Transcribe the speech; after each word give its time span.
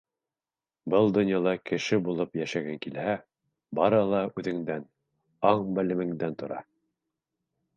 Был 0.93 1.11
донъяла 1.17 1.51
кеше 1.71 1.99
булып 2.07 2.39
йәшәгең 2.39 2.79
килһә, 2.85 3.13
барыһы 3.81 4.09
ла 4.15 4.23
үҙеңдән, 4.43 4.89
аң-белемеңдән 5.51 6.39
тора. 6.41 6.63